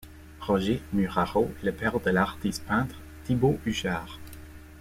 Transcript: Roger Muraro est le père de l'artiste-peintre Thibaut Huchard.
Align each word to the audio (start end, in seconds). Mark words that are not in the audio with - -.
Roger 0.39 0.81
Muraro 0.93 1.51
est 1.61 1.65
le 1.67 1.73
père 1.73 1.99
de 1.99 2.09
l'artiste-peintre 2.09 2.95
Thibaut 3.23 3.59
Huchard. 3.67 4.17